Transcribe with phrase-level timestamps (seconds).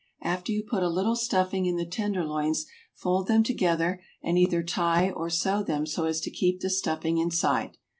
[0.23, 2.65] After you put a little stuffing in the tenderloins
[2.95, 7.19] fold them together and either tie or sew them so as to keep the stuffing
[7.19, 7.77] inside.